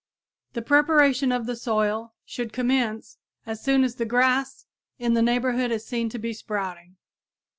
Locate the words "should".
2.25-2.51